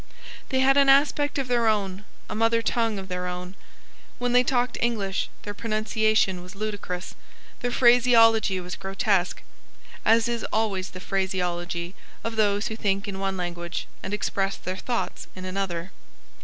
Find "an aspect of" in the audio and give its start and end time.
0.77-1.47